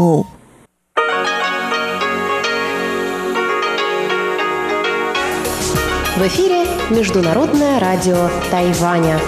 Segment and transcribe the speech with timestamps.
[0.00, 0.26] В
[6.20, 9.18] эфире Международное радио Тайваня.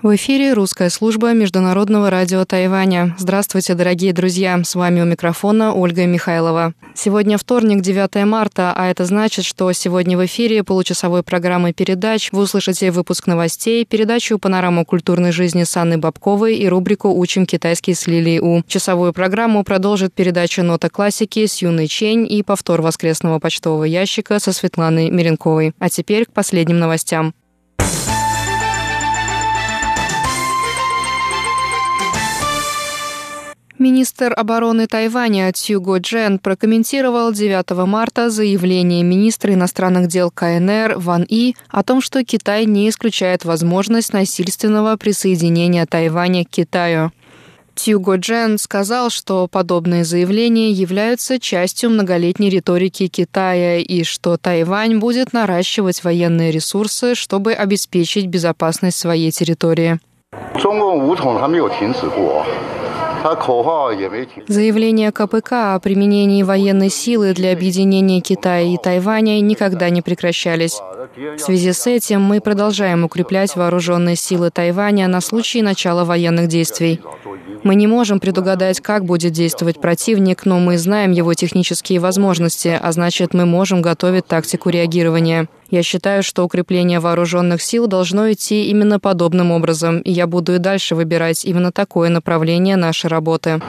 [0.00, 3.16] В эфире русская служба Международного радио Тайваня.
[3.18, 4.56] Здравствуйте, дорогие друзья!
[4.62, 6.72] С вами у микрофона Ольга Михайлова.
[6.94, 12.42] Сегодня вторник, 9 марта, а это значит, что сегодня в эфире получасовой программы передач вы
[12.42, 18.06] услышите выпуск новостей, передачу «Панораму культурной жизни» с Анной Бабковой и рубрику «Учим китайский с
[18.06, 18.62] Лилией У».
[18.68, 24.52] Часовую программу продолжит передача «Нота классики» с Юной Чень и повтор воскресного почтового ящика со
[24.52, 25.72] Светланой Миренковой.
[25.80, 27.34] А теперь к последним новостям.
[33.78, 41.54] Министр обороны Тайваня Цюго Джен прокомментировал 9 марта заявление министра иностранных дел КНР Ван И
[41.68, 47.12] о том, что Китай не исключает возможность насильственного присоединения Тайваня к Китаю.
[47.76, 55.32] Цюго Джен сказал, что подобные заявления являются частью многолетней риторики Китая и что Тайвань будет
[55.32, 60.00] наращивать военные ресурсы, чтобы обеспечить безопасность своей территории.
[64.48, 70.80] Заявление КПК о применении военной силы для объединения Китая и Тайваня никогда не прекращались.
[71.16, 77.00] В связи с этим мы продолжаем укреплять вооруженные силы Тайваня на случай начала военных действий.
[77.64, 82.92] Мы не можем предугадать, как будет действовать противник, но мы знаем его технические возможности, а
[82.92, 85.48] значит, мы можем готовить тактику реагирования.
[85.70, 90.58] Я считаю, что укрепление вооруженных сил должно идти именно подобным образом, и я буду и
[90.58, 93.60] дальше выбирать именно такое направление нашей работы.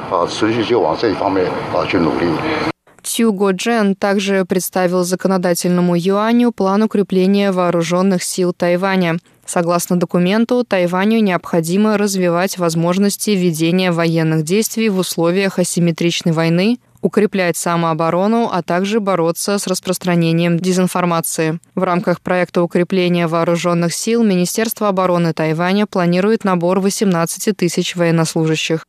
[3.03, 9.17] Цюго Джен также представил законодательному юаню план укрепления вооруженных сил Тайваня.
[9.45, 18.49] Согласно документу, Тайваню необходимо развивать возможности ведения военных действий в условиях асимметричной войны, укреплять самооборону,
[18.51, 21.59] а также бороться с распространением дезинформации.
[21.75, 28.85] В рамках проекта укрепления вооруженных сил Министерство обороны Тайваня планирует набор 18 тысяч военнослужащих.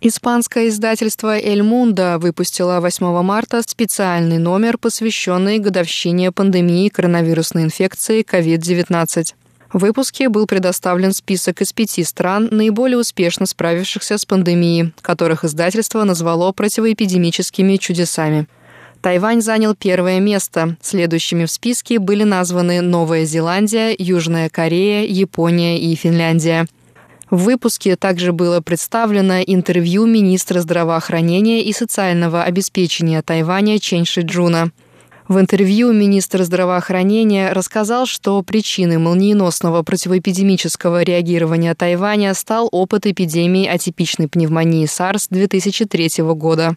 [0.00, 9.34] Испанское издательство «Эль Мунда» выпустило 8 марта специальный номер, посвященный годовщине пандемии коронавирусной инфекции COVID-19.
[9.72, 16.04] В выпуске был предоставлен список из пяти стран, наиболее успешно справившихся с пандемией, которых издательство
[16.04, 18.46] назвало противоэпидемическими чудесами.
[19.02, 20.76] Тайвань занял первое место.
[20.80, 26.66] Следующими в списке были названы Новая Зеландия, Южная Корея, Япония и Финляндия–
[27.30, 34.70] в выпуске также было представлено интервью министра здравоохранения и социального обеспечения Тайваня Чен Шиджуна.
[35.28, 44.26] В интервью министр здравоохранения рассказал, что причиной молниеносного противоэпидемического реагирования Тайваня стал опыт эпидемии атипичной
[44.28, 46.76] пневмонии SARS 2003 года.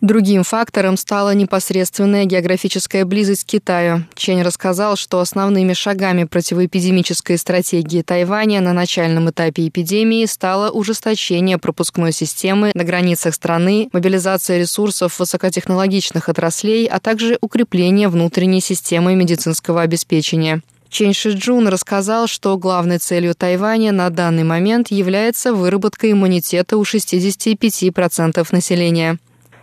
[0.00, 4.04] Другим фактором стала непосредственная географическая близость к Китаю.
[4.14, 12.12] Чень рассказал, что основными шагами противоэпидемической стратегии Тайваня на начальном этапе эпидемии стало ужесточение пропускной
[12.12, 20.62] системы на границах страны, мобилизация ресурсов высокотехнологичных отраслей, а также укрепление внутренней системы медицинского обеспечения.
[20.88, 28.46] Чен Шиджун рассказал, что главной целью Тайваня на данный момент является выработка иммунитета у 65%
[28.50, 29.18] населения.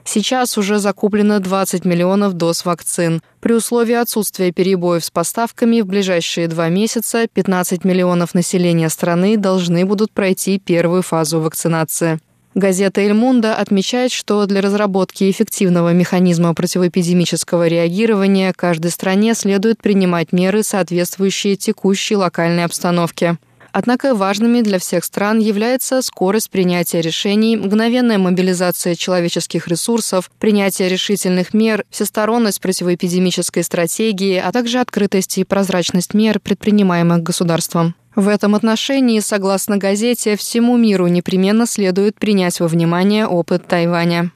[0.10, 3.22] Сейчас уже закуплено 20 миллионов доз вакцин.
[3.42, 9.86] При условии отсутствия перебоев с поставками в ближайшие два месяца 15 миллионов населения страны должны
[9.86, 12.20] будут пройти первую фазу вакцинации.
[12.56, 20.32] Газета «Эль Мунда» отмечает, что для разработки эффективного механизма противоэпидемического реагирования каждой стране следует принимать
[20.32, 23.38] меры, соответствующие текущей локальной обстановке.
[23.80, 31.54] Однако важными для всех стран является скорость принятия решений, мгновенная мобилизация человеческих ресурсов, принятие решительных
[31.54, 37.94] мер, всесторонность противоэпидемической стратегии, а также открытость и прозрачность мер, предпринимаемых государством.
[38.16, 44.32] В этом отношении, согласно газете, всему миру непременно следует принять во внимание опыт Тайваня.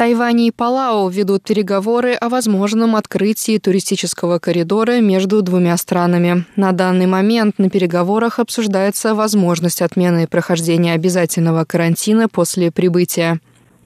[0.00, 6.46] Тайвань и Палау ведут переговоры о возможном открытии туристического коридора между двумя странами.
[6.56, 13.40] На данный момент на переговорах обсуждается возможность отмены прохождения обязательного карантина после прибытия.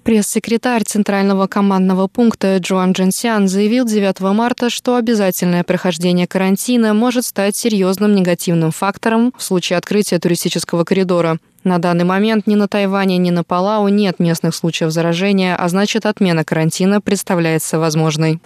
[0.05, 7.57] Пресс-секретарь Центрального командного пункта Джоан Дженсян заявил 9 марта, что обязательное прохождение карантина может стать
[7.57, 11.41] серьезным негативным фактором в случае открытия туристического коридора.
[11.65, 16.05] На данный момент ни на Тайване, ни на Палау нет местных случаев заражения, а значит
[16.05, 18.39] отмена карантина представляется возможной.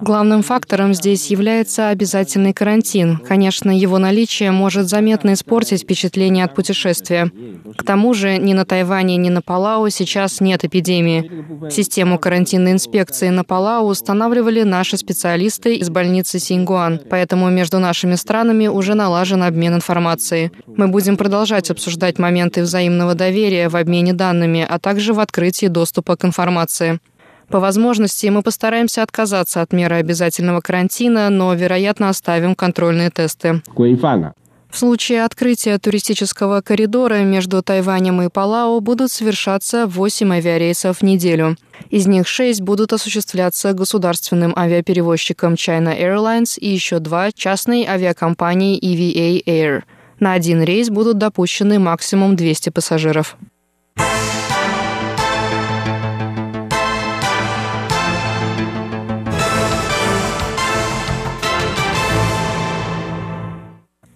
[0.00, 3.18] Главным фактором здесь является обязательный карантин.
[3.18, 7.30] Конечно, его наличие может заметно испортить впечатление от путешествия.
[7.76, 11.30] К тому же ни на Тайване, ни на Палау сейчас нет эпидемии.
[11.70, 18.29] Систему карантинной инспекции на Палау устанавливали наши специалисты из больницы Синьгуан, поэтому между нашими странами
[18.30, 20.52] странами уже налажен обмен информацией.
[20.76, 26.14] Мы будем продолжать обсуждать моменты взаимного доверия в обмене данными, а также в открытии доступа
[26.14, 27.00] к информации.
[27.48, 33.62] По возможности мы постараемся отказаться от меры обязательного карантина, но, вероятно, оставим контрольные тесты.
[34.70, 41.56] В случае открытия туристического коридора между Тайванем и Палау будут совершаться 8 авиарейсов в неделю.
[41.90, 49.42] Из них 6 будут осуществляться государственным авиаперевозчиком China Airlines и еще два частной авиакомпании EVA
[49.44, 49.82] Air.
[50.20, 53.36] На один рейс будут допущены максимум 200 пассажиров.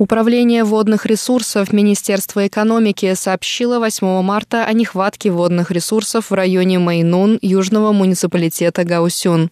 [0.05, 7.39] Управление водных ресурсов Министерства экономики сообщило 8 марта о нехватке водных ресурсов в районе Майнун
[7.41, 9.51] южного муниципалитета Гаусюн.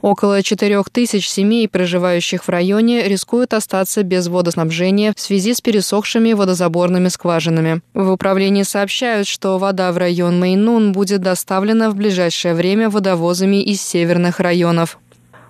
[0.00, 6.32] Около 4 тысяч семей, проживающих в районе, рискуют остаться без водоснабжения в связи с пересохшими
[6.32, 7.82] водозаборными скважинами.
[7.92, 13.82] В управлении сообщают, что вода в район Майнун будет доставлена в ближайшее время водовозами из
[13.82, 14.98] северных районов.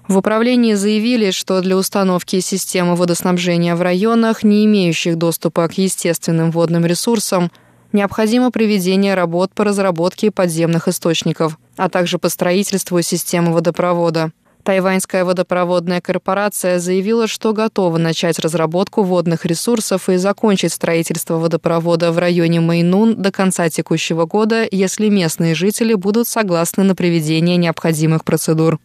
[0.09, 6.51] В управлении заявили, что для установки системы водоснабжения в районах, не имеющих доступа к естественным
[6.51, 7.53] водным ресурсам,
[7.93, 14.33] необходимо проведение работ по разработке подземных источников, а также по строительству системы водопровода.
[14.63, 22.19] Тайваньская водопроводная корпорация заявила, что готова начать разработку водных ресурсов и закончить строительство водопровода в
[22.19, 28.79] районе Майнун до конца текущего года, если местные жители будут согласны на проведение необходимых процедур.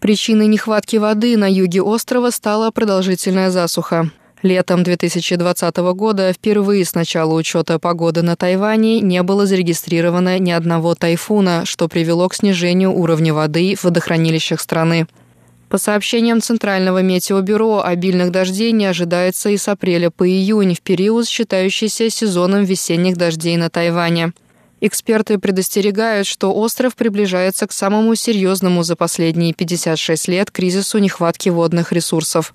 [0.00, 4.10] Причиной нехватки воды на юге острова стала продолжительная засуха.
[4.42, 10.94] Летом 2020 года впервые с начала учета погоды на Тайване не было зарегистрировано ни одного
[10.94, 15.08] тайфуна, что привело к снижению уровня воды в водохранилищах страны.
[15.68, 21.26] По сообщениям Центрального метеобюро, обильных дождей не ожидается и с апреля по июнь, в период,
[21.26, 24.32] считающийся сезоном весенних дождей на Тайване.
[24.80, 31.92] Эксперты предостерегают, что остров приближается к самому серьезному за последние 56 лет кризису нехватки водных
[31.92, 32.54] ресурсов.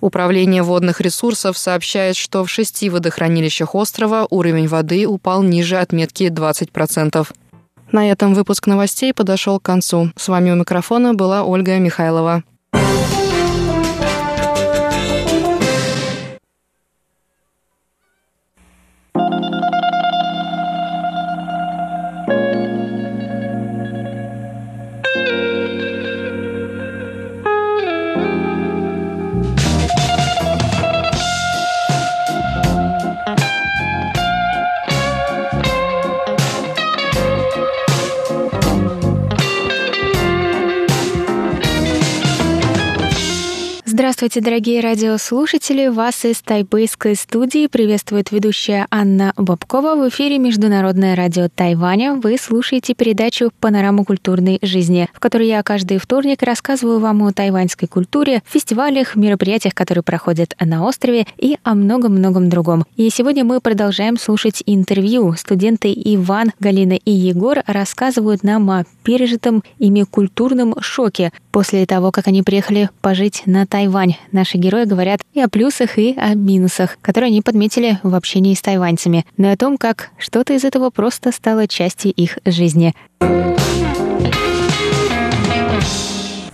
[0.00, 7.28] Управление водных ресурсов сообщает, что в шести водохранилищах острова уровень воды упал ниже отметки 20%.
[7.92, 10.10] На этом выпуск новостей подошел к концу.
[10.16, 12.42] С вами у микрофона была Ольга Михайлова.
[44.00, 45.88] Здравствуйте, дорогие радиослушатели!
[45.88, 49.94] Вас из тайбэйской студии приветствует ведущая Анна Бабкова.
[49.94, 52.14] В эфире Международное радио Тайваня.
[52.14, 57.88] Вы слушаете передачу «Панорама культурной жизни», в которой я каждый вторник рассказываю вам о тайваньской
[57.88, 62.86] культуре, фестивалях, мероприятиях, которые проходят на острове и о многом-многом другом.
[62.96, 65.34] И сегодня мы продолжаем слушать интервью.
[65.34, 72.28] Студенты Иван, Галина и Егор рассказывают нам о пережитом ими культурном шоке после того, как
[72.28, 74.14] они приехали пожить на Тайвань Тайвань.
[74.30, 78.62] Наши герои говорят и о плюсах, и о минусах, которые они подметили в общении с
[78.62, 82.94] тайваньцами, но и о том, как что-то из этого просто стало частью их жизни.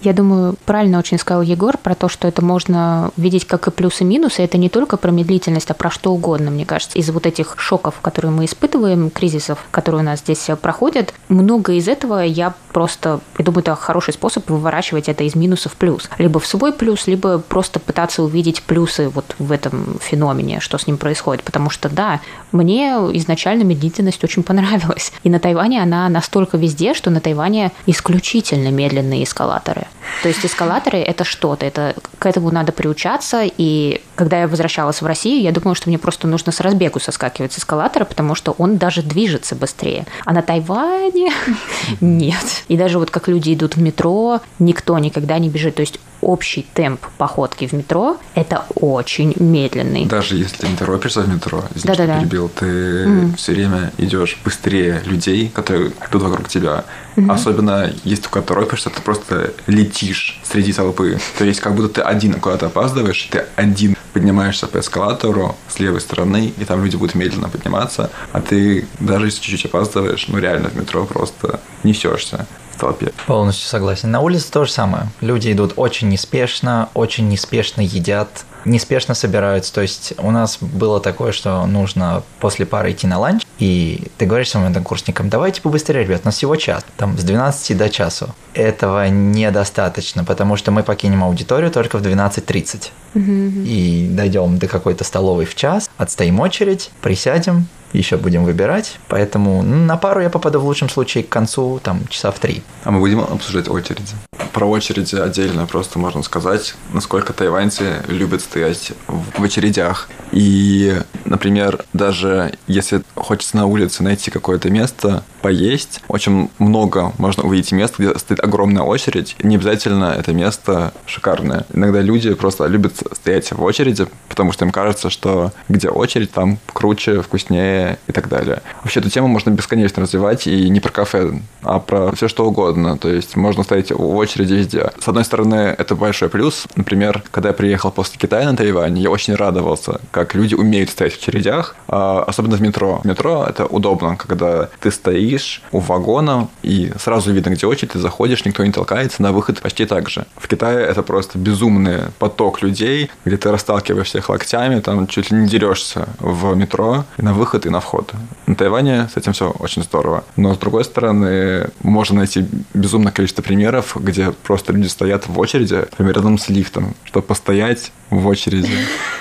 [0.07, 4.05] Я думаю, правильно очень сказал Егор про то, что это можно видеть как и плюсы
[4.05, 4.41] и минусы.
[4.41, 6.97] Это не только про медлительность, а про что угодно, мне кажется.
[6.97, 11.89] Из вот этих шоков, которые мы испытываем, кризисов, которые у нас здесь проходят, много из
[11.89, 16.09] этого я просто, я думаю, это хороший способ выворачивать это из минусов в плюс.
[16.19, 20.87] Либо в свой плюс, либо просто пытаться увидеть плюсы вот в этом феномене, что с
[20.87, 21.43] ним происходит.
[21.43, 22.21] Потому что, да,
[22.53, 25.13] мне изначально медлительность очень понравилась.
[25.25, 29.89] И на Тайване она настолько везде, что на Тайване исключительно медленные эскалаторы.
[30.23, 33.43] То есть эскалаторы– это что-то, это к этому надо приучаться.
[33.45, 37.53] И когда я возвращалась в Россию, я думала, что мне просто нужно с разбегу соскакивать
[37.53, 40.07] с эскалатора, потому что он даже движется быстрее.
[40.25, 41.33] А на Тайване
[42.01, 42.65] нет.
[42.69, 45.77] И даже вот как люди идут в метро, никто никогда не бежит.
[45.77, 50.07] То есть общий темп походки в метро– это очень медленный.
[50.07, 53.37] Даже если ты не торопишься в метро, извини, да, что да, перебил, ты mm.
[53.37, 56.85] все время идешь быстрее людей, которые идут вокруг тебя.
[57.17, 57.33] Mm-hmm.
[57.33, 61.19] Особенно если ты куда-то торопишься, ты просто летишь среди толпы.
[61.39, 66.01] То есть как будто ты один куда-то опаздываешь, ты один поднимаешься по эскалатору с левой
[66.01, 70.71] стороны, и там люди будут медленно подниматься, а ты даже если чуть-чуть опаздываешь, ну реально
[70.71, 72.47] в метро просто несешься
[72.77, 73.13] толпе.
[73.27, 74.11] Полностью согласен.
[74.11, 75.09] На улице то же самое.
[75.21, 79.73] Люди идут очень неспешно, очень неспешно едят, неспешно собираются.
[79.73, 84.27] То есть у нас было такое, что нужно после пары идти на ланч, и ты
[84.27, 88.35] говоришь своим однокурсникам, давайте побыстрее, ребят, у нас всего час, там с 12 до часу.
[88.55, 92.91] Этого недостаточно, потому что мы покинем аудиторию только в 12.30.
[93.15, 93.23] Угу.
[93.65, 99.97] И дойдем до какой-то столовой в час, отстоим очередь, присядем, еще будем выбирать, поэтому на
[99.97, 102.63] пару я попаду в лучшем случае к концу, там, часа в три.
[102.85, 104.13] А мы будем обсуждать очереди?
[104.53, 110.09] Про очереди отдельно просто можно сказать, насколько тайваньцы любят стоять в очередях.
[110.33, 117.71] И, например, даже если хочется на улице найти какое-то место, поесть, очень много можно увидеть
[117.71, 119.37] мест, где стоит огромная очередь.
[119.45, 121.65] Не обязательно это место шикарное.
[121.73, 126.59] Иногда люди просто любят стоять в очереди, потому что им кажется, что где очередь, там
[126.73, 128.61] круче, вкуснее и так далее.
[128.83, 132.99] Вообще эту тему можно бесконечно развивать, и не про кафе, а про все что угодно.
[132.99, 134.91] То есть можно стоять в очереди везде.
[134.99, 136.67] С одной стороны, это большой плюс.
[136.75, 141.13] Например, когда я приехал после Китая на Тайвань, я очень радовался, как люди умеют стоять
[141.15, 143.01] в очередях, а, особенно в метро.
[143.05, 145.36] В метро это удобно, когда ты стоишь
[145.73, 149.87] у вагона, и сразу видно, где очередь, ты заходишь, никто не толкается, на выход почти
[149.87, 150.27] так же.
[150.37, 155.39] В Китае это просто безумный поток людей, где ты расталкиваешься их локтями, там чуть ли
[155.39, 158.13] не дерешься в метро, и на выход, и на вход.
[158.47, 160.25] На Тайване с этим все очень здорово.
[160.37, 165.75] Но, с другой стороны, можно найти безумное количество примеров, где просто люди стоят в очереди,
[165.75, 168.71] например, рядом с лифтом, чтобы постоять в очереди.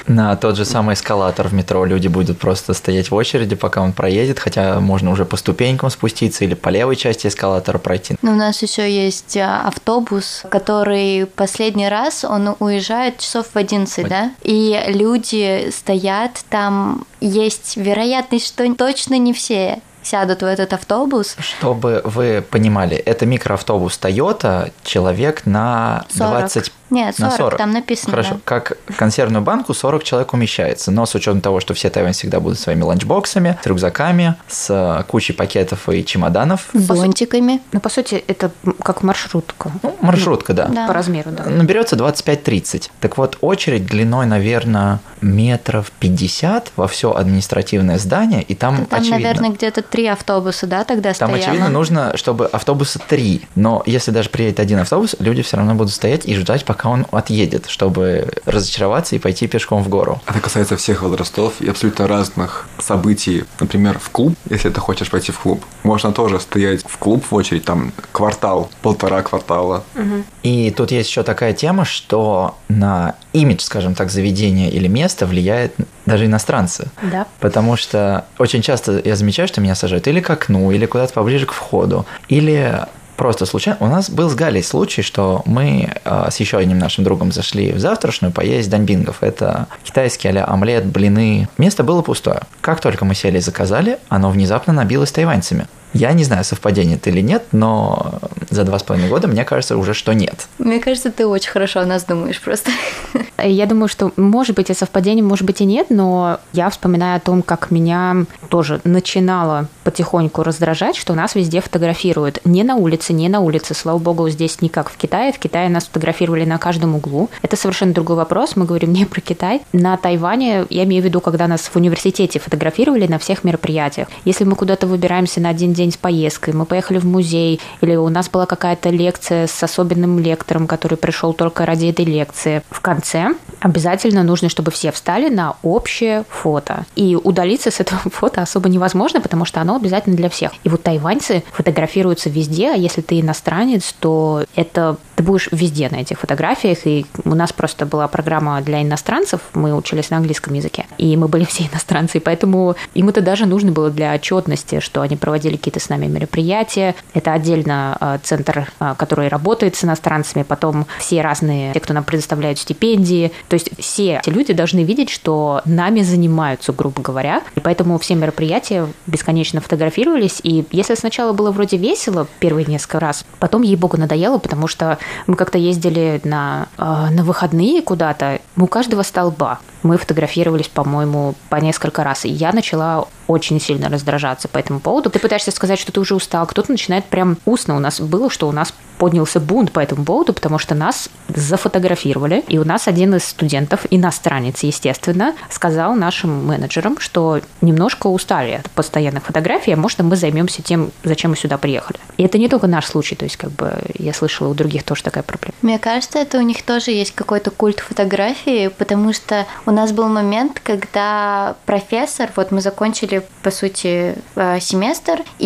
[0.07, 3.93] На тот же самый эскалатор в метро люди будут просто стоять в очереди, пока он
[3.93, 8.15] проедет, хотя можно уже по ступенькам спуститься или по левой части эскалатора пройти.
[8.21, 14.07] Но у нас еще есть а, автобус, который последний раз, он уезжает часов в 11,
[14.07, 14.31] да?
[14.43, 21.35] И люди стоят, там есть вероятность, что точно не все сядут в этот автобус.
[21.39, 26.39] Чтобы вы понимали, это микроавтобус Toyota, человек на 40.
[26.39, 27.57] 20 нет, 40, на 40.
[27.57, 28.11] там написано.
[28.11, 28.39] Хорошо, да.
[28.43, 32.59] как консервную банку 40 человек умещается, но с учетом того, что все Тайвань всегда будут
[32.59, 36.69] своими ланчбоксами, с рюкзаками, с кучей пакетов и чемоданов.
[36.73, 37.61] С зонтиками.
[37.71, 38.51] Ну, по сути, это
[38.83, 39.71] как маршрутка.
[39.81, 40.67] Ну, маршрутка, да.
[40.67, 40.87] да.
[40.87, 41.45] По размеру, да.
[41.45, 42.89] Наберется 25-30.
[42.99, 49.19] Так вот, очередь длиной, наверное, метров 50 во все административное здание, и там, там очевидно...
[49.19, 51.39] наверное, где-то три автобуса, да, тогда там, стояло?
[51.39, 53.43] Там, очевидно, нужно, чтобы автобуса три.
[53.55, 57.07] Но если даже приедет один автобус, люди все равно будут стоять и ждать, пока он
[57.11, 60.21] отъедет, чтобы разочароваться и пойти пешком в гору.
[60.27, 63.45] Это касается всех возрастов и абсолютно разных событий.
[63.61, 67.33] Например, в клуб, если ты хочешь пойти в клуб, можно тоже стоять в клуб в
[67.33, 69.85] очередь, там квартал, полтора квартала.
[69.95, 70.23] Угу.
[70.43, 75.73] И тут есть еще такая тема, что на имидж, скажем так, заведения или места влияет
[76.05, 76.87] даже иностранцы.
[77.01, 77.27] Да.
[77.39, 81.45] Потому что очень часто я замечаю, что меня сажают или к окну, или куда-то поближе
[81.45, 82.85] к входу, или
[83.15, 83.77] просто случайно.
[83.79, 87.71] У нас был с Галей случай, что мы э, с еще одним нашим другом зашли
[87.71, 89.17] в завтрашнюю поесть даньбингов.
[89.21, 91.47] Это китайский а омлет, блины.
[91.57, 92.41] Место было пустое.
[92.61, 95.67] Как только мы сели и заказали, оно внезапно набилось тайваньцами.
[95.95, 99.77] Я не знаю, совпадение это или нет, но за два с половиной года мне кажется
[99.77, 100.47] уже, что нет.
[100.59, 102.69] Мне кажется, ты очень хорошо о нас думаешь просто.
[103.41, 107.19] Я думаю, что может быть и совпадение, может быть и нет, но я вспоминаю о
[107.19, 112.39] том, как меня тоже начинало потихоньку раздражать, что нас везде фотографируют.
[112.43, 113.73] Не на улице, не на улице.
[113.73, 115.31] Слава богу, здесь не как в Китае.
[115.31, 117.29] В Китае нас фотографировали на каждом углу.
[117.41, 118.55] Это совершенно другой вопрос.
[118.55, 119.61] Мы говорим не про Китай.
[119.73, 124.07] На Тайване, я имею в виду, когда нас в университете фотографировали на всех мероприятиях.
[124.23, 128.09] Если мы куда-то выбираемся на один день с поездкой, мы поехали в музей, или у
[128.09, 132.61] нас была какая-то лекция с особенным лектором, который пришел только ради этой лекции.
[132.69, 136.85] В конце обязательно нужно, чтобы все встали на общее фото.
[136.95, 140.51] И удалиться с этого фото особо невозможно, потому что оно обязательно для всех.
[140.63, 145.97] И вот тайваньцы фотографируются везде, а если ты иностранец, то это ты будешь везде на
[145.97, 146.85] этих фотографиях.
[146.85, 151.27] И у нас просто была программа для иностранцев, мы учились на английском языке, и мы
[151.27, 155.79] были все иностранцы, поэтому им это даже нужно было для отчетности, что они проводили какие-то
[155.79, 156.93] с нами мероприятия.
[157.15, 162.03] Это отдельно э, центр, э, который работает с иностранцами, потом все разные, те, кто нам
[162.03, 163.31] предоставляют стипендии.
[163.49, 167.41] То есть все эти люди должны видеть, что нами занимаются, грубо говоря.
[167.55, 170.39] И поэтому все мероприятия бесконечно фотографировались.
[170.43, 175.35] И если сначала было вроде весело первые несколько раз, потом, ей-богу, надоело, потому что мы
[175.35, 182.25] как-то ездили на, на выходные куда-то, у каждого столба мы фотографировались, по-моему, по несколько раз.
[182.25, 185.09] И я начала очень сильно раздражаться по этому поводу.
[185.09, 187.75] Ты пытаешься сказать, что ты уже устал, кто-то начинает прям устно.
[187.75, 192.43] У нас было, что у нас поднялся бунт по этому поводу, потому что нас зафотографировали,
[192.47, 198.69] и у нас один из студентов, иностранец, естественно, сказал нашим менеджерам, что немножко устали от
[198.71, 201.99] постоянных фотографий, а может, мы займемся тем, зачем мы сюда приехали.
[202.17, 205.03] И это не только наш случай, то есть, как бы, я слышала, у других тоже
[205.03, 205.53] такая проблема.
[205.61, 210.07] Мне кажется, это у них тоже есть какой-то культ фотографии, потому что у нас был
[210.07, 215.44] момент, когда профессор, вот мы закончили, по сути, э, семестр, и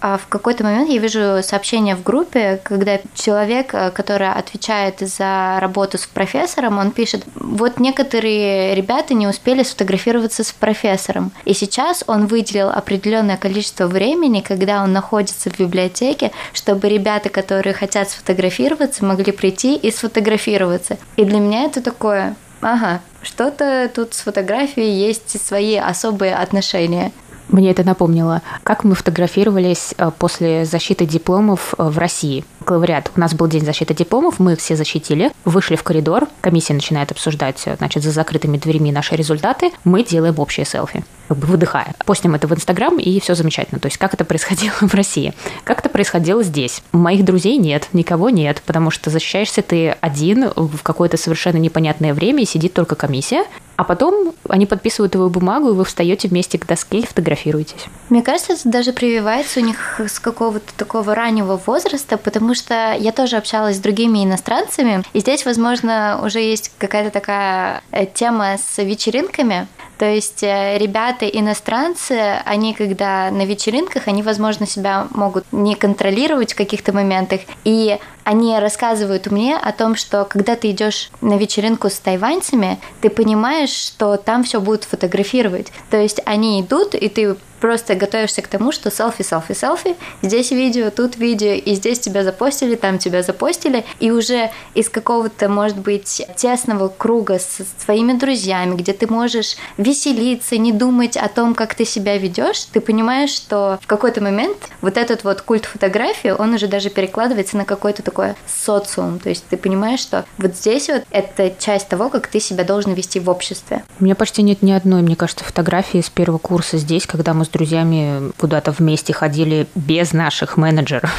[0.00, 5.58] а, в какой-то момент я вижу сообщение в группе, когда человек, э, который отвечает за
[5.60, 12.04] работу с профессором, он пишет, вот некоторые ребята не успели сфотографироваться с профессором, и сейчас
[12.06, 19.04] он выделил определенное количество времени, когда он находится в библиотеке, чтобы ребята, которые хотят сфотографироваться,
[19.04, 20.98] могли прийти и сфотографироваться.
[21.16, 27.12] И для меня это такое, ага, что-то тут с фотографией есть свои особые отношения.
[27.48, 32.44] Мне это напомнило, как мы фотографировались э, после защиты дипломов э, в России.
[32.62, 33.10] Бакалавриат.
[33.16, 37.10] У нас был день защиты дипломов, мы их все защитили, вышли в коридор, комиссия начинает
[37.10, 41.94] обсуждать, значит, за закрытыми дверьми наши результаты, мы делаем общие селфи, как бы выдыхая.
[42.06, 43.80] Постим это в Инстаграм, и все замечательно.
[43.80, 45.34] То есть, как это происходило в России.
[45.64, 46.82] Как это происходило здесь.
[46.92, 52.44] Моих друзей нет, никого нет, потому что защищаешься ты один в какое-то совершенно непонятное время,
[52.44, 53.44] и сидит только комиссия,
[53.76, 57.86] а потом они подписывают твою бумагу, и вы встаете вместе к доске и фотографируетесь.
[58.10, 63.12] Мне кажется, это даже прививается у них с какого-то такого раннего возраста, потому что я
[63.12, 68.78] тоже общалась с другими иностранцами, и здесь, возможно, уже есть какая-то такая э, тема с
[68.82, 69.66] вечеринками,
[70.02, 76.54] то есть э, ребята иностранцы, они когда на вечеринках, они, возможно, себя могут не контролировать
[76.54, 81.88] в каких-то моментах, и они рассказывают мне о том, что когда ты идешь на вечеринку
[81.88, 85.72] с тайваньцами, ты понимаешь, что там все будут фотографировать.
[85.88, 90.50] То есть они идут, и ты просто готовишься к тому, что селфи, селфи, селфи, здесь
[90.50, 95.78] видео, тут видео, и здесь тебя запостили, там тебя запостили, и уже из какого-то, может
[95.78, 101.76] быть, тесного круга с своими друзьями, где ты можешь веселиться, не думать о том, как
[101.76, 106.54] ты себя ведешь, ты понимаешь, что в какой-то момент вот этот вот культ фотографии, он
[106.54, 111.04] уже даже перекладывается на какой-то такой социум, то есть ты понимаешь, что вот здесь вот
[111.12, 113.84] это часть того, как ты себя должен вести в обществе.
[114.00, 117.44] У меня почти нет ни одной, мне кажется, фотографии с первого курса здесь, когда мы
[117.44, 121.10] с друзьями куда-то вместе ходили без наших менеджеров.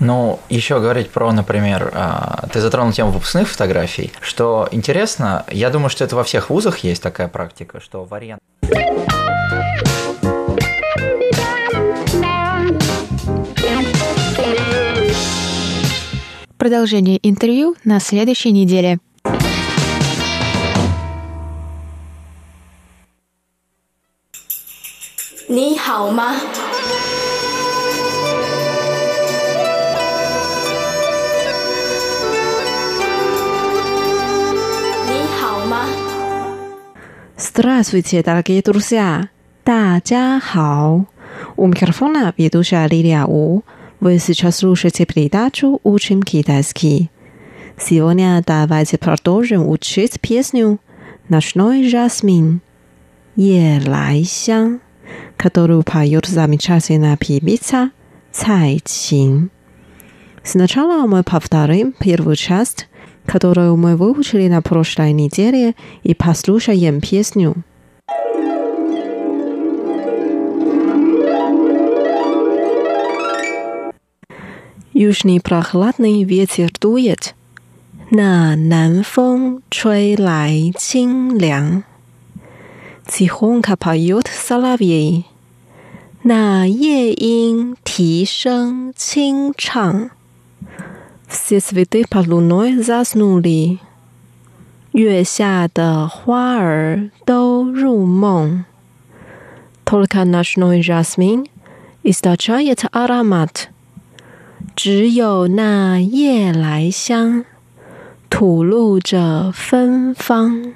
[0.00, 4.12] Ну, еще говорить про, например, а, ты затронул тему выпускных фотографий.
[4.20, 8.40] Что интересно, я думаю, что это во всех вузах есть такая практика, что вариант...
[16.58, 18.98] Продолжение интервью на следующей неделе.
[25.47, 26.35] 你好吗？
[35.07, 35.87] 你好吗？
[37.35, 39.29] Здравствуйте, дорогие друзья!
[39.63, 41.07] 大家好!
[41.55, 43.63] У микрофона ведущая Лилия У.
[43.99, 47.09] Вы сейчас слушаете передачу «Учим китайский».
[47.79, 50.79] Сегодня давайте продолжим учить песню
[51.27, 52.61] «Ночной жасмин»
[53.35, 54.79] 夜来香。
[55.42, 57.90] которую поет замечательная певица
[58.30, 59.50] Цай Чин.
[60.44, 62.86] Сначала мы повторим первую часть,
[63.26, 65.74] которую мы выучили на прошлой неделе,
[66.04, 67.56] и послушаем песню.
[74.92, 77.34] Южный прохладный ветер дует,
[78.12, 81.82] на Нанфон Чуэй Лай Чин Лян.
[83.08, 85.26] Тихонько поет соловей,
[86.24, 90.10] 那夜莺啼声清唱。
[94.92, 98.64] 月下的花儿都入梦。
[104.76, 107.44] 只有那夜来香
[108.30, 110.72] 吐露着芬芳。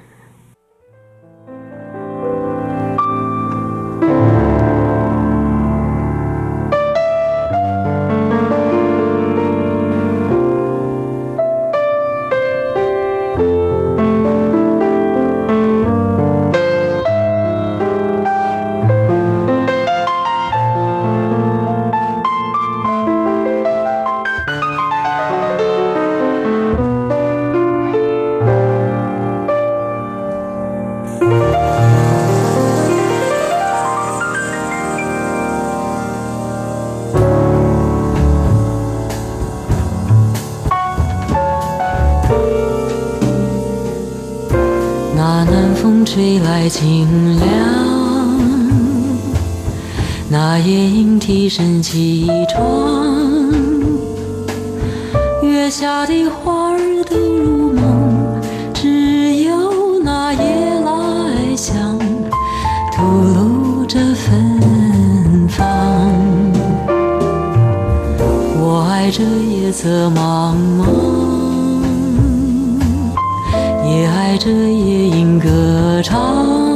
[74.37, 76.66] 着夜莺歌唱。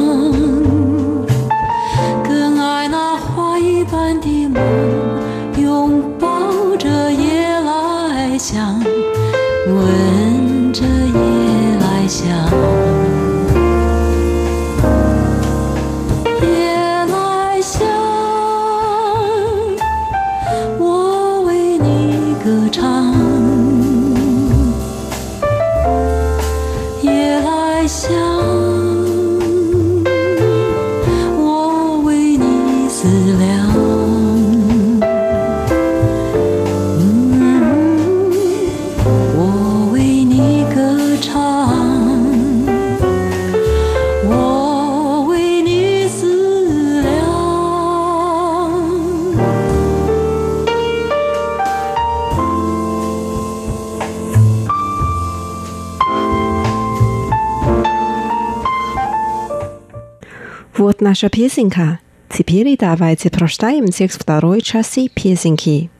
[61.10, 61.98] наша песенка.
[62.28, 65.90] Теперь давайте прочитаем текст второй части песенки.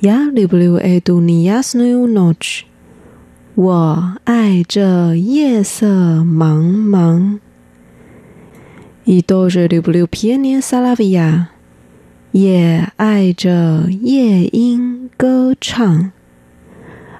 [0.00, 2.66] Я люблю эту неясную ночь.
[3.54, 5.86] 我爱这夜色
[6.22, 7.40] 茫茫。
[9.04, 11.48] И тоже люблю пение соловья.
[12.32, 16.12] 也爱着夜莺歌唱。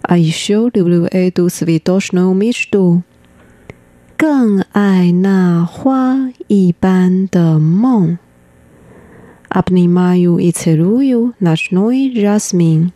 [0.02, 3.02] А еще люблю эту цветочную мечту，
[4.16, 8.18] 更爱那花一般的梦。
[9.48, 12.92] Обнимаю и целую ночной жасмин，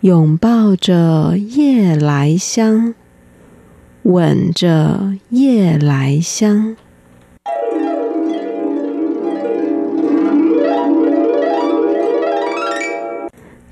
[0.00, 2.94] 拥抱着夜来香，
[4.02, 6.76] 吻着夜来香。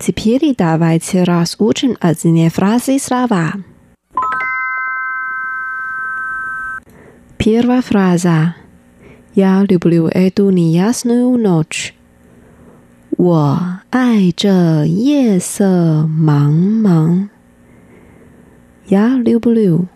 [0.09, 3.55] Теперь давайте разучим одни фразы и слова.
[7.39, 8.57] Первая фраза.
[9.35, 11.95] Я люблю эту неясную ночь.
[13.17, 17.29] 我爱这夜色茫茫。
[18.87, 19.87] Я люблю.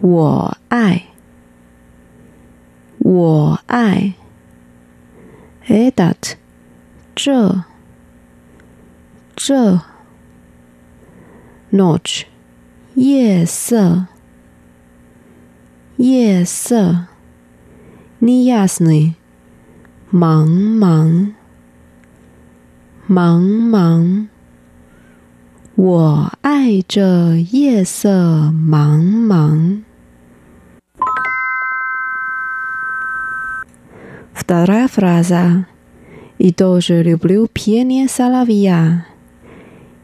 [0.00, 1.04] 我爱。
[2.98, 4.14] 我爱。
[5.66, 6.36] Этот.
[7.14, 7.64] 这。
[9.38, 9.80] 这
[11.70, 12.24] notch
[12.94, 14.06] 夜色
[15.96, 17.06] 夜色
[18.20, 19.14] неясный
[20.12, 21.34] 茫茫
[23.08, 24.28] 茫茫
[25.76, 29.82] 我爱这夜色茫茫。
[34.32, 35.66] Вторая фраза.
[36.38, 39.06] И тоже люблю пение соловья.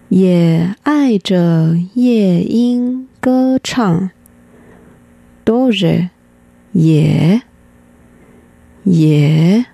[0.09, 4.11] 也爱着夜莺歌唱
[5.43, 6.09] ，do re，
[6.73, 7.41] 也，
[8.83, 9.65] 也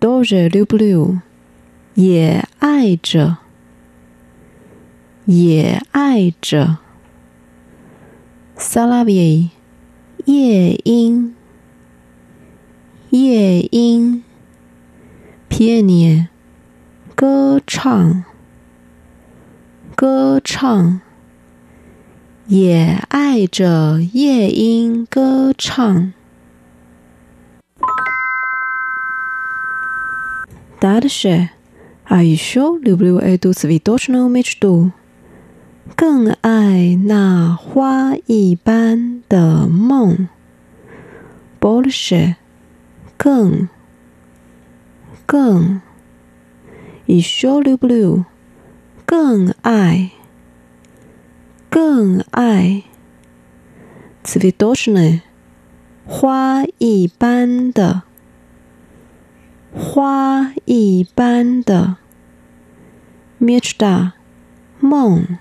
[0.00, 1.20] ，do re do re，
[1.94, 3.36] 也爱着，
[5.26, 6.78] 也爱着
[8.56, 9.50] ，salavi，
[10.24, 11.34] 夜莺，
[13.10, 14.24] 夜莺
[15.50, 16.28] ，pianie，
[17.14, 18.24] 歌唱。
[20.01, 21.01] 歌唱，
[22.47, 26.13] 也爱着夜莺歌唱。
[30.79, 31.49] Дальше,
[32.05, 34.91] а еще люблю эту цветочную мечту，
[35.95, 40.29] 更爱那花一般的梦。
[41.59, 42.35] Больше，
[43.17, 43.69] 更，
[45.25, 45.81] 更，
[47.07, 48.25] еще люблю。
[49.11, 50.11] 更爱，
[51.69, 52.83] 更爱，
[54.23, 55.21] цветочный，
[56.05, 58.03] 花一般的，
[59.73, 61.97] 花一般的，
[63.39, 64.11] мечта，
[64.79, 65.37] 梦，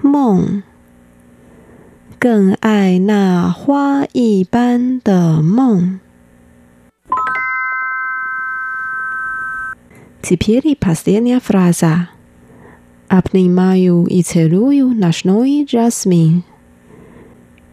[0.00, 0.62] 梦，
[2.18, 6.00] 更爱那花一般的梦。
[10.26, 12.08] Теперь последняя фраза.
[13.08, 16.44] Обнимаю и целую ночной жасмин，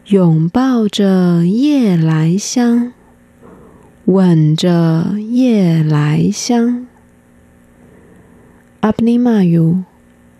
[0.07, 2.93] 拥抱着夜来香，
[4.05, 6.87] 吻着夜来香。
[8.81, 9.83] Обнимаю，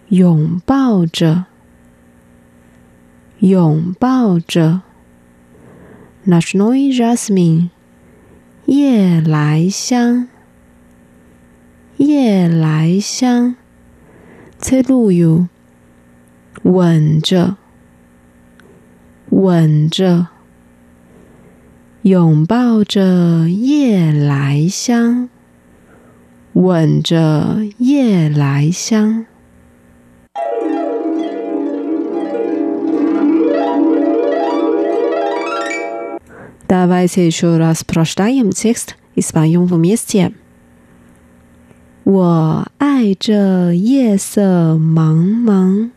[0.09, 1.45] 拥抱着，
[3.39, 4.81] 拥抱着。
[6.25, 7.69] Ночной жасмин，
[8.65, 10.27] 夜来香，
[11.97, 13.55] 夜来香。
[14.59, 15.47] Целую，
[16.63, 17.55] 吻着，
[19.29, 20.27] 吻着，
[22.01, 25.29] 拥抱着夜来香，
[26.53, 29.25] 吻着夜来香。
[36.67, 40.33] Давайте еще раз прочитаем текст и споем вместе.
[42.04, 45.88] 我爱这夜色茫茫，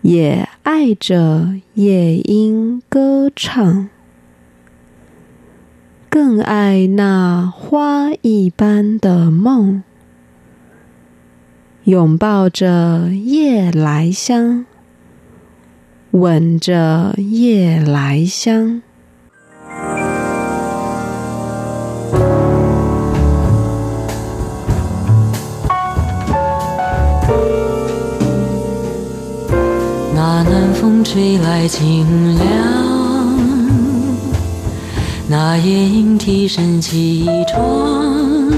[0.00, 3.90] 也爱着夜莺歌唱，
[6.08, 9.82] 更爱那花一般的梦，
[11.84, 14.64] 拥抱着夜来香，
[16.12, 18.80] 吻着夜来香。
[31.04, 32.46] 吹来清凉，
[35.26, 38.50] 那夜莺啼声起床，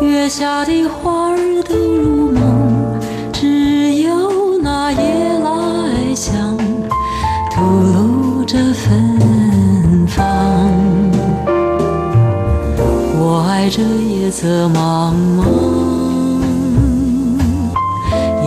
[0.00, 3.00] 月下的花儿都入梦，
[3.32, 6.56] 只有那夜来香
[7.50, 9.18] 吐露着芬
[10.06, 10.24] 芳。
[13.18, 15.61] 我爱这夜色茫茫。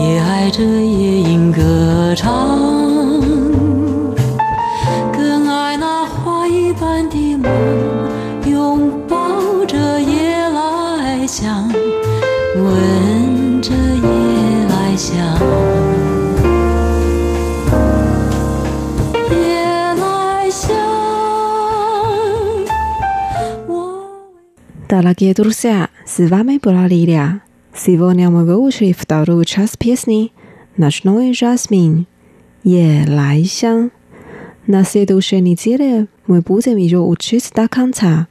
[0.05, 2.31] 也爱着夜莺歌唱，
[5.11, 7.51] 更爱那花一般的梦，
[8.45, 11.69] 拥抱着夜来香，
[12.55, 15.15] 吻着夜来香。
[19.29, 19.35] 夜
[19.95, 20.75] 来香，
[23.67, 23.69] 我。
[24.87, 27.41] Дорогие друзья, с вами была Лилия.
[27.76, 30.32] Сегодня мы выучили вторую часть песни
[30.76, 32.06] «Ночной жасмин»
[32.64, 33.90] «Е лай сян».
[34.66, 38.26] На следующей неделе мы будем ее учить до конца.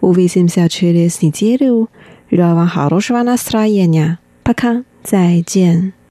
[0.00, 1.88] Увидимся через неделю.
[2.30, 4.18] Желаю вам хорошего настроения.
[4.42, 4.84] Пока.
[5.02, 6.01] 再见。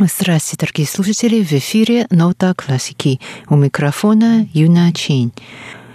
[0.00, 1.42] Здравствуйте, дорогие слушатели!
[1.42, 3.20] В эфире «Нота классики».
[3.48, 5.32] У микрофона Юна Чин.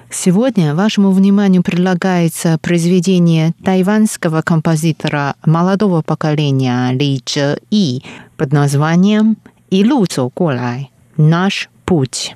[0.10, 8.04] Сегодня вашему вниманию предлагается произведение тайванского композитора молодого поколения Ли Чжэ И
[8.36, 9.38] под названием
[9.70, 10.92] «Илу Колай.
[11.16, 12.36] Наш путь».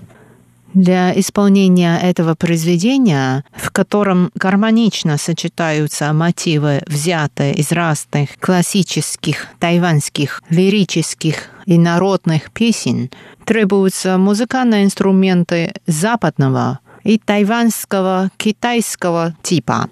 [0.77, 11.49] Для исполнения этого произведения, в котором гармонично сочетаются мотивы, взятые из разных классических тайваньских лирических
[11.65, 13.09] и народных песен,
[13.43, 19.89] требуются музыкальные инструменты западного и тайваньского китайского типа.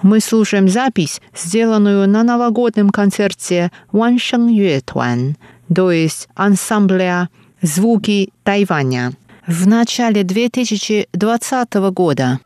[0.00, 7.28] Мы слушаем запись, сделанную на новогоднем концерте Ван Шeng Юэ то есть ансамбля
[7.60, 9.12] «Звуки Тайваня»
[9.48, 12.38] в начале 2020 года.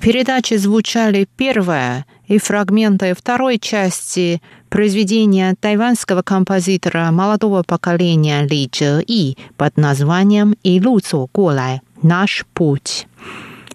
[0.00, 9.36] Передаче звучали первая и фрагменты второй части произведения тайванского композитора молодого поколения Ли Чжэ И
[9.56, 13.06] под названием «И лу цо гуолай» «Наш путь».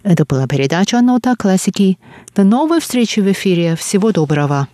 [0.03, 1.97] Это была передача «Нота классики».
[2.36, 3.76] До новой встречи в эфире.
[3.76, 4.67] Всего доброго.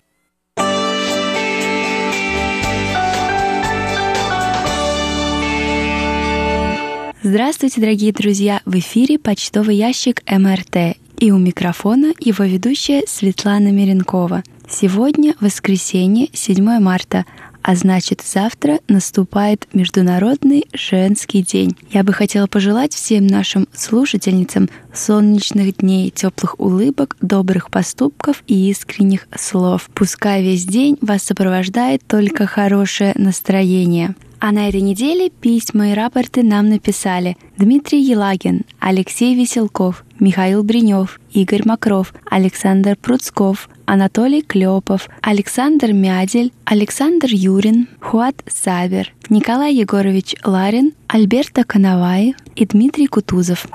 [7.24, 8.62] Здравствуйте, дорогие друзья!
[8.66, 10.98] В эфире почтовый ящик МРТ.
[11.22, 14.42] И у микрофона его ведущая Светлана Миренкова.
[14.68, 17.28] Сегодня воскресенье, 7 марта,
[17.62, 21.78] а значит завтра наступает Международный женский день.
[21.92, 29.28] Я бы хотела пожелать всем нашим слушательницам солнечных дней, теплых улыбок, добрых поступков и искренних
[29.38, 29.92] слов.
[29.94, 34.16] Пускай весь день вас сопровождает только хорошее настроение.
[34.44, 41.20] А на этой неделе письма и рапорты нам написали Дмитрий Елагин, Алексей Веселков, Михаил Бринев,
[41.32, 50.94] Игорь Макров, Александр Пруцков, Анатолий Клепов, Александр Мядель, Александр Юрин, Хуат Сабер, Николай Егорович Ларин,
[51.08, 53.68] Альберта Коновай и Дмитрий Кутузов.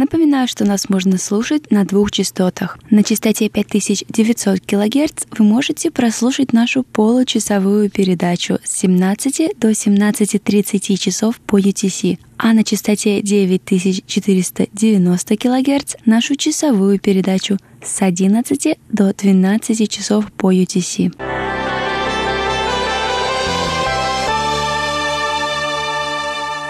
[0.00, 2.78] Напоминаю, что нас можно слушать на двух частотах.
[2.88, 11.38] На частоте 5900 кГц вы можете прослушать нашу получасовую передачу с 17 до 17.30 часов
[11.40, 20.32] по UTC, а на частоте 9490 кГц нашу часовую передачу с 11 до 12 часов
[20.32, 21.39] по UTC.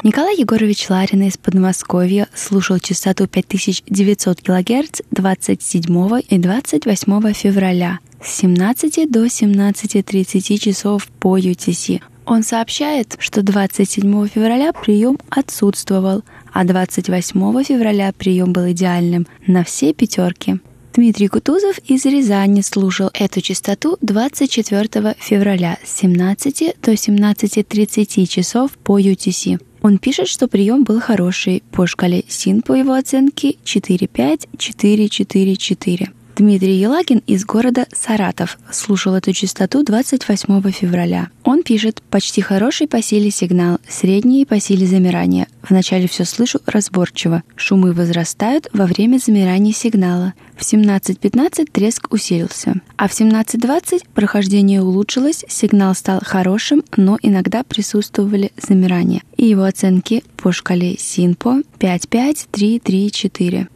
[0.03, 9.11] Николай Егорович Ларин из Подмосковья слушал частоту 5900 кГц 27 и 28 февраля с 17
[9.11, 12.01] до 17.30 часов по UTC.
[12.25, 19.93] Он сообщает, что 27 февраля прием отсутствовал, а 28 февраля прием был идеальным на все
[19.93, 20.61] пятерки.
[20.95, 28.99] Дмитрий Кутузов из Рязани слушал эту частоту 24 февраля с 17 до 17.30 часов по
[28.99, 29.61] UTC.
[29.83, 31.63] Он пишет, что прием был хороший.
[31.73, 36.09] По шкале СИН по его оценке 4-5-4-4-4.
[36.41, 41.29] Дмитрий Елагин из города Саратов слушал эту частоту 28 февраля.
[41.45, 45.49] Он пишет «Почти хороший по силе сигнал, средний по силе замирания.
[45.69, 47.43] Вначале все слышу разборчиво.
[47.57, 50.33] Шумы возрастают во время замирания сигнала.
[50.57, 52.77] В 17.15 треск усилился.
[52.97, 59.21] А в 17.20 прохождение улучшилось, сигнал стал хорошим, но иногда присутствовали замирания.
[59.37, 63.69] И его оценки по шкале СИНПО 5-5-3-3-4.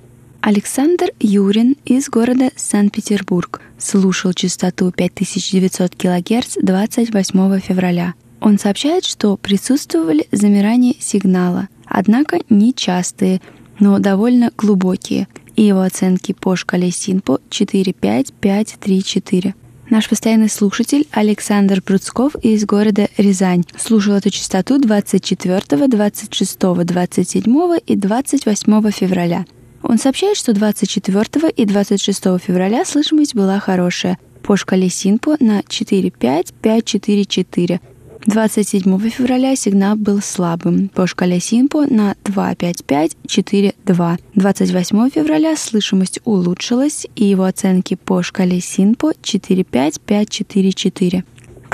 [0.47, 8.12] Александр Юрин из города Санкт-Петербург слушал частоту 5900 кГц 28 февраля.
[8.42, 13.40] Он сообщает, что присутствовали замирания сигнала, однако не частые,
[13.80, 19.55] но довольно глубокие, и его оценки по шкале СИНПО 4-5-5-3-4.
[19.88, 27.97] Наш постоянный слушатель Александр Пруцков из города Рязань слушал эту частоту 24, 26, 27 и
[27.97, 29.47] 28 февраля.
[29.87, 37.80] Он сообщает, что 24 и 26 февраля слышимость была хорошая по шкале Синпо на 4-5-5-4-4.
[38.26, 44.18] 27 февраля сигнал был слабым по шкале Синпо на 2-5-5-4-2.
[44.35, 51.22] 28 февраля слышимость улучшилась, и его оценки по шкале Синпо 4-5-5-4-4.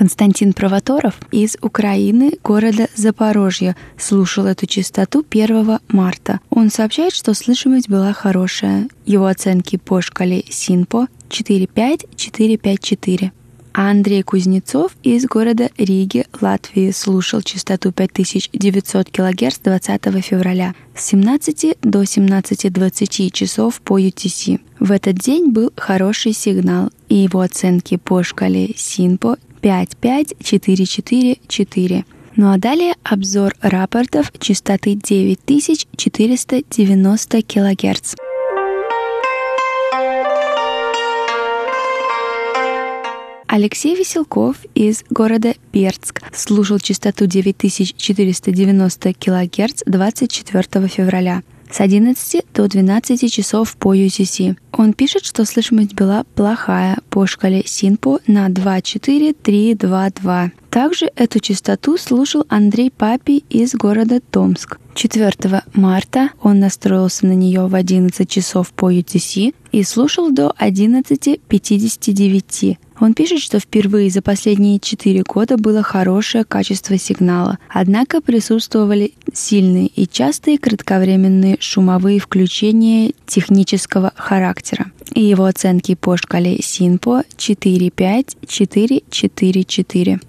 [0.00, 6.40] Константин Провоторов из Украины, города Запорожье, слушал эту частоту 1 марта.
[6.48, 8.88] Он сообщает, что слышимость была хорошая.
[9.04, 13.32] Его оценки по шкале СИНПО 45454.
[13.74, 21.76] А Андрей Кузнецов из города Риги, Латвии, слушал частоту 5900 кГц 20 февраля с 17
[21.82, 24.60] до 17.20 часов по UTC.
[24.78, 32.04] В этот день был хороший сигнал, и его оценки по шкале СИНПО 55444.
[32.36, 38.14] Ну а далее обзор рапортов частоты 9490 кГц.
[43.52, 51.42] Алексей Веселков из города Бердск слушал частоту 9490 кГц 24 февраля
[51.72, 54.56] с 11 до 12 часов по UTC.
[54.72, 60.50] Он пишет, что слышимость была плохая по шкале СИНПО на 2-4-3-2-2.
[60.70, 64.78] Также эту частоту слушал Андрей Папи из города Томск.
[64.94, 72.78] 4 марта он настроился на нее в 11 часов по UTC и слушал до 11.59.
[73.00, 79.86] Он пишет, что впервые за последние 4 года было хорошее качество сигнала, однако присутствовали сильные
[79.86, 84.92] и частые кратковременные шумовые включения технического характера.
[85.14, 90.20] И его оценки по шкале СИНПО 4-5-4-4-4.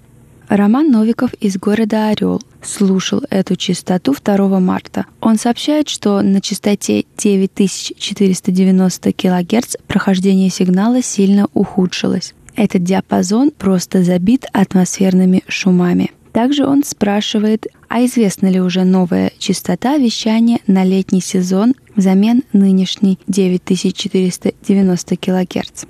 [0.48, 5.06] Роман Новиков из города Орел слушал эту частоту 2 марта.
[5.20, 12.34] Он сообщает, что на частоте 9490 кГц прохождение сигнала сильно ухудшилось.
[12.56, 16.12] Этот диапазон просто забит атмосферными шумами.
[16.32, 23.18] Также он спрашивает, а известна ли уже новая частота вещания на летний сезон взамен нынешней
[23.26, 25.84] 9490 кГц.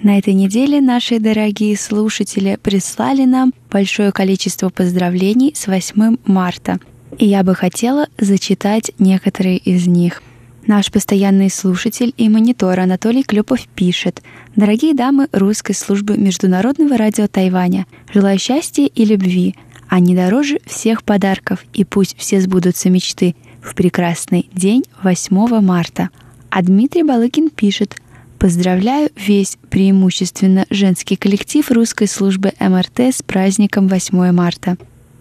[0.00, 6.78] На этой неделе наши дорогие слушатели прислали нам большое количество поздравлений с 8 марта.
[7.18, 10.22] И я бы хотела зачитать некоторые из них.
[10.68, 14.22] Наш постоянный слушатель и монитор Анатолий Клюпов пишет.
[14.54, 19.56] Дорогие дамы русской службы Международного радио Тайваня, желаю счастья и любви.
[19.88, 26.10] Они дороже всех подарков, и пусть все сбудутся мечты в прекрасный день 8 марта.
[26.50, 27.96] А Дмитрий Балыкин пишет–
[28.38, 34.76] Поздравляю весь преимущественно женский коллектив русской службы МРТ с праздником 8 марта.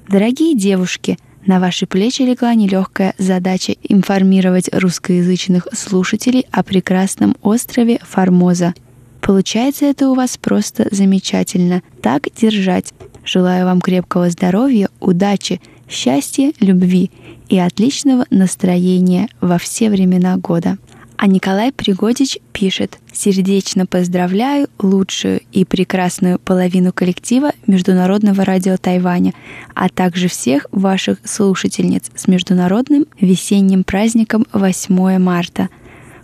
[0.08, 1.18] Дорогие девушки,
[1.48, 8.74] на ваши плечи легла нелегкая задача информировать русскоязычных слушателей о прекрасном острове Формоза.
[9.22, 11.82] Получается это у вас просто замечательно.
[12.02, 12.94] Так держать.
[13.26, 17.12] Желаю вам крепкого здоровья, удачи, счастья, любви
[17.50, 20.78] и отличного настроения во все времена года.
[21.18, 29.34] А Николай Пригодич пишет «Сердечно поздравляю лучшую и прекрасную половину коллектива Международного радио Тайваня,
[29.74, 35.70] а также всех ваших слушательниц с международным весенним праздником 8 марта.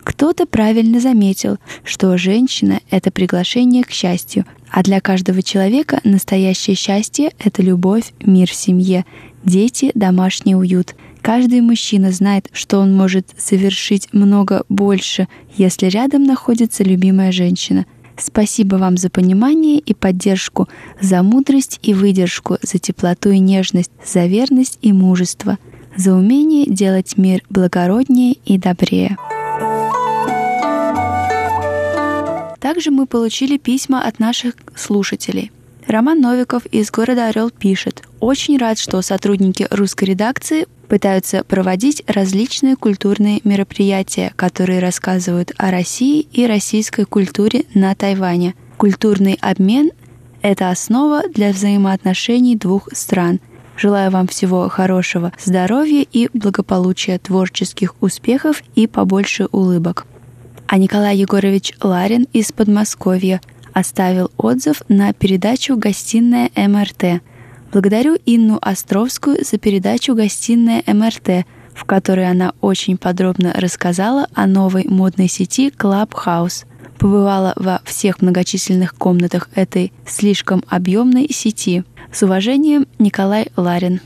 [0.04, 7.32] Кто-то правильно заметил, что женщина— это приглашение к счастью, а для каждого человека настоящее счастье—
[7.40, 9.06] это любовь, мир в семье,
[9.44, 10.94] дети, домашний уют—
[11.24, 17.86] Каждый мужчина знает, что он может совершить много больше, если рядом находится любимая женщина.
[18.18, 20.68] Спасибо вам за понимание и поддержку,
[21.00, 25.58] за мудрость и выдержку, за теплоту и нежность, за верность и мужество,
[25.96, 29.16] за умение делать мир благороднее и добрее.
[32.60, 35.54] Также мы получили письма от наших слушателей–
[35.88, 38.04] Роман Новиков из города Орел пишет.
[38.20, 46.22] Очень рад, что сотрудники русской редакции пытаются проводить различные культурные мероприятия, которые рассказывают о России
[46.32, 48.56] и российской культуре на Тайване.
[48.78, 49.92] Культурный обмен–
[50.42, 53.40] это основа для взаимоотношений двух стран.
[53.76, 60.06] Желаю вам всего хорошего, здоровья и благополучия, творческих успехов и побольше улыбок.
[60.68, 63.42] А Николай Егорович Ларин из Подмосковья–
[63.74, 67.22] оставил отзыв на передачу «Гостиная МРТ».
[67.72, 74.86] Благодарю Инну Островскую за передачу «Гостиная МРТ», в которой она очень подробно рассказала о новой
[74.88, 76.66] модной сети Clubhouse.
[77.00, 81.84] Побывала во всех многочисленных комнатах этой слишком объемной сети.
[82.12, 84.00] С уважением, Николай Ларин.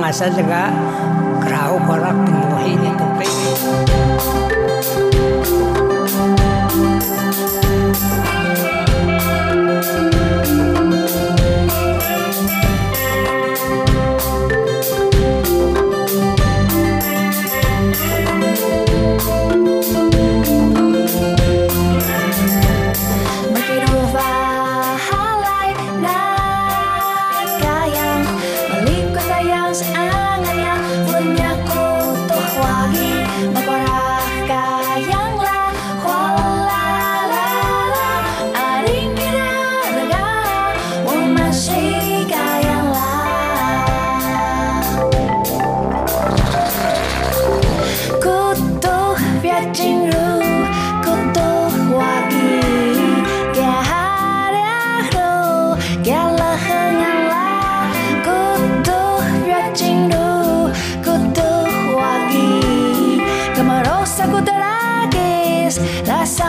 [66.07, 66.41] las